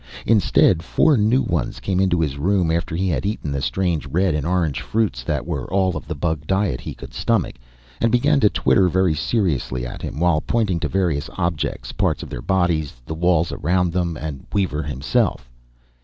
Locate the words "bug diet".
6.15-6.81